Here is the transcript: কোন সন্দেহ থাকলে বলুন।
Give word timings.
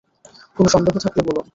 কোন 0.57 0.65
সন্দেহ 0.67 0.93
থাকলে 1.05 1.21
বলুন। 1.27 1.45